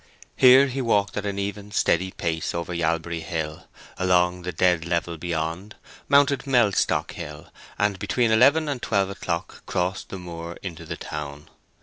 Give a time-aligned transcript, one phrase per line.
[0.35, 3.67] Here he walked at an even, steady pace over Yalbury Hill,
[3.99, 5.75] along the dead level beyond,
[6.09, 11.49] mounted Mellstock Hill, and between eleven and twelve o'clock crossed the Moor into the town.